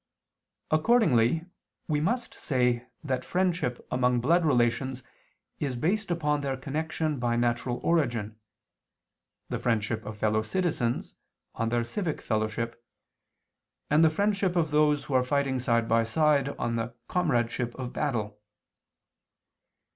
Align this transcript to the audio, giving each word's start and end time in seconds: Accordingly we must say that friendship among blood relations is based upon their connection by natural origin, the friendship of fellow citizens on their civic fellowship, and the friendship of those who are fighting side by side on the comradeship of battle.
Accordingly 0.71 1.45
we 1.87 2.01
must 2.01 2.33
say 2.33 2.87
that 3.03 3.23
friendship 3.23 3.85
among 3.91 4.19
blood 4.19 4.43
relations 4.43 5.03
is 5.59 5.75
based 5.75 6.09
upon 6.09 6.41
their 6.41 6.57
connection 6.57 7.19
by 7.19 7.35
natural 7.35 7.77
origin, 7.83 8.39
the 9.49 9.59
friendship 9.59 10.03
of 10.03 10.17
fellow 10.17 10.41
citizens 10.41 11.13
on 11.53 11.69
their 11.69 11.83
civic 11.83 12.19
fellowship, 12.19 12.83
and 13.91 14.03
the 14.03 14.09
friendship 14.09 14.55
of 14.55 14.71
those 14.71 15.03
who 15.03 15.13
are 15.13 15.23
fighting 15.23 15.59
side 15.59 15.87
by 15.87 16.03
side 16.03 16.49
on 16.57 16.77
the 16.77 16.95
comradeship 17.07 17.75
of 17.75 17.93
battle. 17.93 18.39